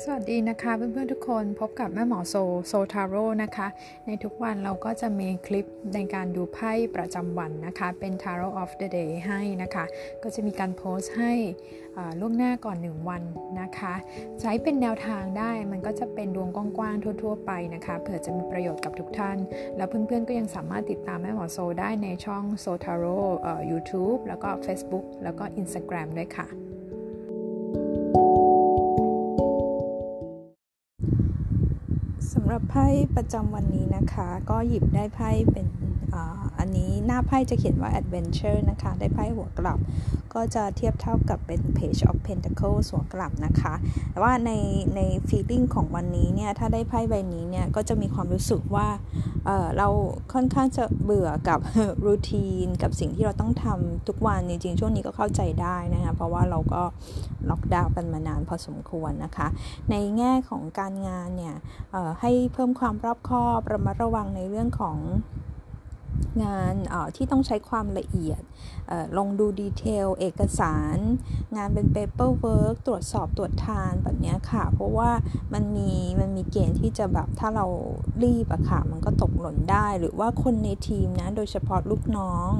[0.00, 2.34] สวัสดีนะคะเพื่อนๆทุกคนพบกับแม่หมอโซ
[2.66, 3.68] โซทาโร่นะคะ
[4.06, 9.84] ในทุกวันเราก็จะมีคลิปในการดูไพ่ประจำวันนะคะ เป็น Tarot of the Day ให้นะคะ
[10.22, 11.32] ก็จะมีการโพสต์ให้
[12.20, 13.22] ล่วงหน้าก่อน 1 วัน
[13.60, 13.94] นะคะ
[14.40, 19.38] ใช้เป็นแนวทางได้มันก็จะเป็นดวงกว้างๆทั่ว ๆ ไปนะคะเผื่อจะมีประโยชน์กับทุกท่าน
[19.76, 23.18] แล้วเพื่อนๆก็ยังสามารถติดตามแม่หมอโซได้ในช่องโซทาโร่
[23.70, 26.48] ยูทูบแล้วก็ Facebook แล้วก็ Instagram ด้วยค่ะ
[32.38, 32.86] สำหรับไพ่
[33.16, 35.66] ประจำวันนี้นะคะ ก็หยิบได้ไพ่เป็น
[36.58, 39.78] อันนี้หน้าไพ่จะเขียนว่า adventure นะคะ ได้ไพ่หัวกลับ
[40.36, 43.74] ก็จะเทียบเท่ากับเป็น page of pentacles หัวกลับนะคะ
[44.10, 44.50] แต่ว่าใน
[44.96, 48.88] ใน feeling ของวันนี้เนี่ย ถ้าได้ไพ่ใบนี้เนี่ย ก็จะมีความรู้สึกว่า
[49.46, 49.88] เเรา
[50.32, 51.58] ค่อนข้างจะเบื่อกับ
[52.06, 56.82] รูทีนกับสิ่งที่เราต้องทำทุกวันจริงๆช่วงนี้ก็เข้าใจได้นะคะ เพราะว่าเราก็
[57.50, 59.48] ล็อกดาวน์กันมานานพอสมควรนะคะ
[59.90, 61.54] ในแง่ของการงานเนี่ย
[62.20, 64.96] ให้เพิ่มความรอบคอบระมัดระวังในเรื่องของ
[66.44, 66.74] งาน
[67.16, 68.42] ที่ต้องใช้ความละเอียด
[69.18, 70.96] ลงดู detail เอกสาร
[71.56, 75.10] งานเป็น paperwork ตรวจสอบตรวจทานแบบนี้ค่ะ เพราะว่า
[75.54, 77.66] มันมีมันมีเกณฑ์ที่จะแบบถ้าเรา
[78.22, 82.50] รีบอะค่ะ มันก็ตกหล่นได้ หรือว่าคนในทีมนะโดยเฉพาะลูกน้อง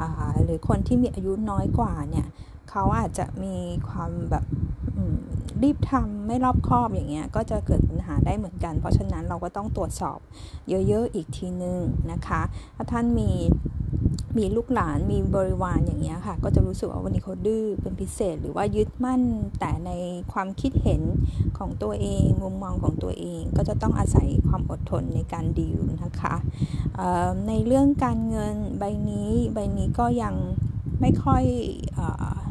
[0.00, 0.02] อ
[0.44, 2.26] หรือคนที่มีอายุน้อยกว่าเนี่ย
[2.70, 3.56] เขาอาจจะมี
[3.88, 4.44] ความแบบ
[5.62, 10.18] รีบทำไม่รอบคอบอย่างเงี้ยก็จะเกิดปัญหาได้เหมือนกัน เพราะฉะนั้นเราก็ต้องตรวจสอบ
[10.88, 11.80] เยอะๆอีกทีนึง
[12.12, 12.40] นะคะ
[12.76, 13.30] ถ้าท่านมี
[14.38, 19.22] มีลูกหลานมีบริวารอย่างเงี้ยค่ะ ก็จะรู้สึกว่าวันนี้เขาดื้อเป็นพิเศษ หรือว่ายึดมั่น
[19.58, 19.90] แต่ใน
[20.32, 21.02] ความคิดเห็น
[21.58, 26.34] ของตัวเอง มุมมองของตัวเอง ก็จะต้องอาศัยความอดทนในการดีลนะคะ
[27.48, 30.34] ในเรื่องการเงินใบนี้ใบนี้ก็ยัง
[31.00, 31.44] ไม่ค่อย
[31.98, 32.00] อ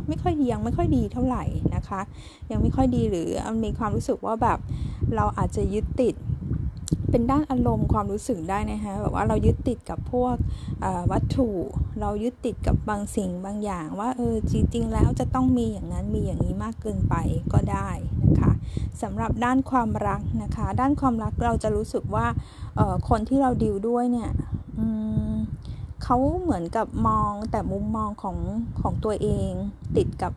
[0.09, 1.43] ไม่ค่อยดียังไม่ค่อยดีเท่าไหร่
[1.75, 2.01] นะคะ
[2.51, 3.29] ยังไม่ค่อยดีหรือ
[3.63, 4.59] มีความรู้สึกว่าแบบ
[5.15, 6.15] เราอาจจะยึดติด
[7.11, 10.35] เป็นด้านอารมณ์ความรู้สึกได้นะคะแบบว่าเรายึดติดกับพวก
[11.11, 11.49] วัตถุ
[12.01, 17.15] เรายึดติดกับบางสิ่งบางอย่าง ว่าเออจริงๆแล้วจะต้องมีอย่างนั้นมีอย่างนี้มากเกินไป
[17.53, 17.89] ก็ได้
[18.23, 18.51] นะคะ
[19.01, 22.25] สำหรับด้านความรักนะคะ ด้านความรักเราจะรู้สึกว่า
[23.09, 24.29] คนที่เราดิวด้วยเนี่ย
[26.11, 28.37] เขาเหมือนกับมองแต่มุมมองของ
[28.81, 29.51] ของตัวเอง
[29.97, 30.33] ติดกับ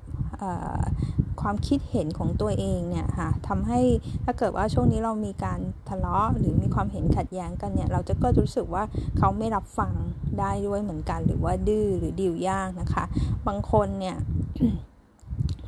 [1.41, 3.81] ความคิดเห็นของตัวเองเนี่ยค่ะทำให้
[4.25, 8.85] ถ้าเกิดว่าช่วงนี้เรามีการทะเลาะหรือมีความเห็นขัดแย้งกันเนี่ย เราจะก็รู้สึกว่า
[9.19, 9.93] เขาไม่รับฟัง
[10.41, 13.05] ได้ด้วยเหมือนกัน หรือว่าดื้อหรือดิวยากนะคะ
[13.47, 14.17] บางคนเนี่ย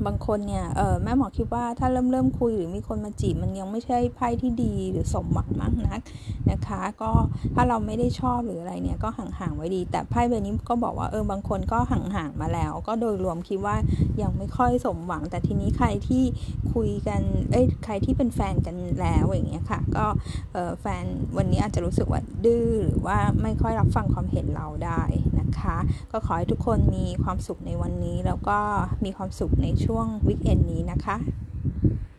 [0.06, 6.00] บางคนเนี่ยเออแม่หมอคิดว่าถ้าเริ่มเริ่มคุยหรือมีคนมาจีบมันยังไม่ใช่ไพ่ที่ดีหรือสมหวังมากนัก
[6.50, 7.10] นะคะ ก็
[7.54, 13.76] ถ้าเราไม่ได้ชอบหรืออะไรเนี่ยก็ห่างๆไว้ดี แต่ไพ่ใบนี้ก็บอกว่าเออบางคนก็ห่างๆมาแล้ว ก็โดยรวมคิดว่า
[14.22, 16.22] ยังไม่ค่อยสมหวัง แต่ทีนี้ใครที่
[16.74, 20.06] คุยกันเอ้ยใครที่เป็นแฟนกันแล้วอย่างเงี้ยค่ะ ก็
[20.52, 21.04] เออแฟน
[21.36, 25.02] วันนี้อาจจะรู้สึกว่าดื้อหรือว่าไม่ค่อยรับฟังความเห็นเราได้
[25.54, 25.78] นะคะ
[26.12, 28.58] ก็ขอให้ทุกคนมีความสุขในวันนี้ แล้วก็
[29.04, 31.16] มีความสุขในช่วงวิกเอนนี้นะคะ